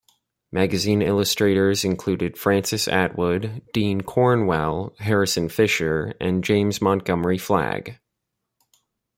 Magazine 0.51 1.03
illustrators 1.03 1.85
included 1.85 2.35
Francis 2.35 2.87
Attwood, 2.87 3.61
Dean 3.71 4.01
Cornwell, 4.01 4.95
Harrison 4.97 5.47
Fisher, 5.47 6.15
and 6.19 6.43
James 6.43 6.81
Montgomery 6.81 7.37
Flagg. 7.37 7.99